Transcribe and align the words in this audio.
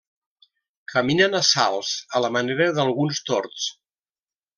Caminen 0.93 1.39
a 1.39 1.41
salts, 1.49 1.91
a 2.19 2.25
la 2.25 2.31
manera 2.39 2.71
d'alguns 2.79 3.21
tords. 3.29 3.69